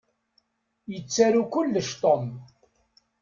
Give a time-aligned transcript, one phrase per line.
[0.91, 2.25] Yettaru kullec Tom.